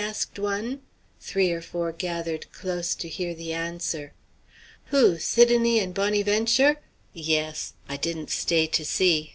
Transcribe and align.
asked 0.03 0.39
one. 0.39 0.81
Three 1.19 1.51
or 1.51 1.61
four 1.61 1.91
gathered 1.91 2.51
close 2.51 2.95
to 2.95 3.07
hear 3.07 3.35
the 3.35 3.53
answer. 3.53 4.13
"Who? 4.85 5.19
Sidonie 5.19 5.77
and 5.77 5.93
Bonnyventure? 5.93 6.77
Yes. 7.13 7.73
I 7.87 7.97
didn't 7.97 8.31
stay 8.31 8.65
to 8.65 8.83
see. 8.83 9.29